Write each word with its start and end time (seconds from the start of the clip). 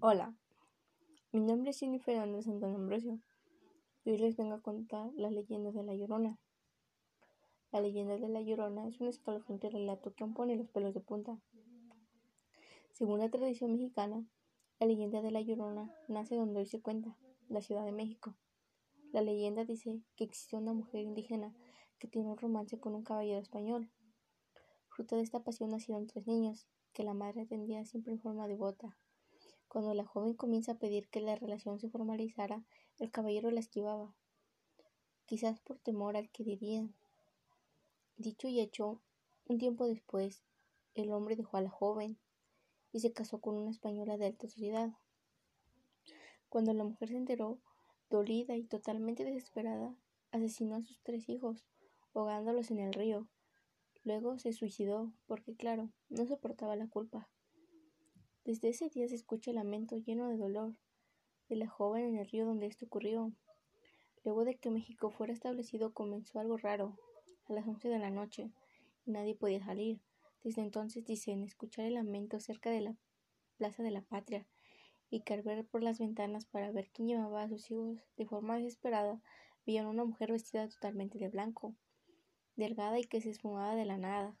Hola, 0.00 0.36
mi 1.32 1.40
nombre 1.40 1.70
es 1.70 1.80
Jenny 1.80 1.98
Fernández 1.98 2.44
Santana 2.44 2.74
Ambrosio 2.74 3.18
y 4.04 4.10
hoy 4.10 4.18
les 4.18 4.36
vengo 4.36 4.52
a 4.52 4.60
contar 4.60 5.10
la 5.16 5.30
leyenda 5.30 5.72
de 5.72 5.82
La 5.82 5.94
Llorona. 5.94 6.38
La 7.72 7.80
leyenda 7.80 8.18
de 8.18 8.28
La 8.28 8.42
Llorona 8.42 8.86
es 8.86 9.00
un 9.00 9.08
escalofriante 9.08 9.70
relato 9.70 10.12
que 10.12 10.22
aún 10.22 10.34
pone 10.34 10.54
los 10.54 10.68
pelos 10.68 10.92
de 10.92 11.00
punta. 11.00 11.40
Según 12.92 13.20
la 13.20 13.30
tradición 13.30 13.72
mexicana, 13.72 14.22
la 14.80 14.86
leyenda 14.86 15.22
de 15.22 15.30
La 15.30 15.40
Llorona 15.40 15.90
nace 16.08 16.36
donde 16.36 16.60
hoy 16.60 16.66
se 16.66 16.82
cuenta, 16.82 17.16
la 17.48 17.62
Ciudad 17.62 17.86
de 17.86 17.92
México. 17.92 18.36
La 19.12 19.22
leyenda 19.22 19.64
dice 19.64 20.02
que 20.14 20.24
existió 20.24 20.58
una 20.58 20.74
mujer 20.74 21.00
indígena 21.00 21.54
que 21.98 22.06
tiene 22.06 22.28
un 22.28 22.36
romance 22.36 22.78
con 22.78 22.94
un 22.94 23.02
caballero 23.02 23.40
español. 23.40 23.90
Fruto 24.88 25.16
de 25.16 25.22
esta 25.22 25.42
pasión 25.42 25.70
nacieron 25.70 26.06
tres 26.06 26.26
niños, 26.26 26.68
que 26.92 27.02
la 27.02 27.14
madre 27.14 27.40
atendía 27.40 27.86
siempre 27.86 28.12
en 28.12 28.20
forma 28.20 28.46
devota. 28.46 28.94
Cuando 29.68 29.94
la 29.94 30.04
joven 30.04 30.34
comienza 30.34 30.72
a 30.72 30.78
pedir 30.78 31.08
que 31.08 31.20
la 31.20 31.36
relación 31.36 31.78
se 31.78 31.88
formalizara, 31.88 32.64
el 32.98 33.10
caballero 33.10 33.50
la 33.50 33.60
esquivaba, 33.60 34.14
quizás 35.26 35.60
por 35.60 35.78
temor 35.78 36.16
al 36.16 36.30
que 36.30 36.44
dirían. 36.44 36.94
Dicho 38.16 38.48
y 38.48 38.60
hecho, 38.60 39.02
un 39.46 39.58
tiempo 39.58 39.86
después, 39.86 40.42
el 40.94 41.12
hombre 41.12 41.36
dejó 41.36 41.58
a 41.58 41.60
la 41.60 41.70
joven 41.70 42.18
y 42.92 43.00
se 43.00 43.12
casó 43.12 43.40
con 43.40 43.56
una 43.56 43.70
española 43.70 44.16
de 44.16 44.26
alta 44.26 44.48
sociedad. 44.48 44.90
Cuando 46.48 46.72
la 46.72 46.84
mujer 46.84 47.10
se 47.10 47.16
enteró, 47.16 47.58
dolida 48.08 48.56
y 48.56 48.64
totalmente 48.64 49.24
desesperada, 49.24 49.94
asesinó 50.30 50.76
a 50.76 50.82
sus 50.82 51.02
tres 51.02 51.28
hijos, 51.28 51.66
ahogándolos 52.14 52.70
en 52.70 52.78
el 52.78 52.94
río. 52.94 53.28
Luego 54.04 54.38
se 54.38 54.52
suicidó 54.52 55.12
porque, 55.26 55.54
claro, 55.56 55.90
no 56.08 56.26
soportaba 56.26 56.76
la 56.76 56.88
culpa. 56.88 57.28
Desde 58.46 58.68
ese 58.68 58.88
día 58.88 59.08
se 59.08 59.16
escucha 59.16 59.50
el 59.50 59.56
lamento 59.56 59.96
lleno 59.96 60.28
de 60.28 60.36
dolor 60.36 60.76
de 61.48 61.56
la 61.56 61.66
joven 61.68 62.04
en 62.04 62.18
el 62.18 62.28
río 62.28 62.46
donde 62.46 62.66
esto 62.66 62.86
ocurrió. 62.86 63.32
Luego 64.22 64.44
de 64.44 64.54
que 64.54 64.70
México 64.70 65.10
fuera 65.10 65.32
establecido 65.32 65.92
comenzó 65.92 66.38
algo 66.38 66.56
raro, 66.56 66.96
a 67.48 67.54
las 67.54 67.66
once 67.66 67.88
de 67.88 67.98
la 67.98 68.10
noche, 68.10 68.52
y 69.04 69.10
nadie 69.10 69.34
podía 69.34 69.64
salir. 69.64 70.00
Desde 70.44 70.62
entonces 70.62 71.04
dicen 71.04 71.42
escuchar 71.42 71.86
el 71.86 71.94
lamento 71.94 72.38
cerca 72.38 72.70
de 72.70 72.82
la 72.82 72.96
Plaza 73.56 73.82
de 73.82 73.90
la 73.90 74.02
Patria 74.02 74.46
y 75.10 75.22
cargar 75.22 75.64
por 75.64 75.82
las 75.82 75.98
ventanas 75.98 76.46
para 76.46 76.70
ver 76.70 76.88
quién 76.92 77.08
llevaba 77.08 77.42
a 77.42 77.48
sus 77.48 77.68
hijos. 77.72 77.98
De 78.16 78.26
forma 78.26 78.58
desesperada, 78.58 79.20
vieron 79.66 79.90
una 79.90 80.04
mujer 80.04 80.30
vestida 80.30 80.68
totalmente 80.68 81.18
de 81.18 81.30
blanco, 81.30 81.74
delgada 82.54 82.96
y 83.00 83.06
que 83.06 83.20
se 83.20 83.30
esfumaba 83.30 83.74
de 83.74 83.86
la 83.86 83.98
nada. 83.98 84.38